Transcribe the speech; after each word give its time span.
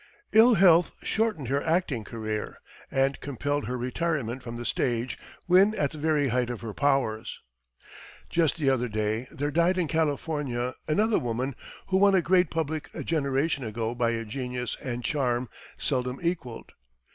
Ill 0.31 0.55
health 0.55 0.93
shortened 1.03 1.47
her 1.49 1.61
acting 1.61 2.03
career, 2.03 2.57
and 2.89 3.19
compelled 3.19 3.65
her 3.67 3.77
retirement 3.77 4.41
from 4.41 4.57
the 4.57 4.65
stage 4.65 5.15
when 5.45 5.75
at 5.75 5.91
the 5.91 5.99
very 5.99 6.29
height 6.29 6.49
of 6.49 6.61
her 6.61 6.73
powers. 6.73 7.39
Just 8.27 8.57
the 8.57 8.67
other 8.67 8.89
day 8.89 9.27
there 9.29 9.51
died 9.51 9.77
in 9.77 9.87
California 9.87 10.73
another 10.87 11.19
woman 11.19 11.53
who 11.89 11.97
won 11.97 12.15
a 12.15 12.21
great 12.23 12.49
public 12.49 12.89
a 12.95 13.03
generation 13.03 13.63
ago 13.63 13.93
by 13.93 14.09
a 14.09 14.25
genius 14.25 14.75
and 14.81 15.03
charm 15.03 15.47
seldom 15.77 16.19
equalled. 16.23 16.71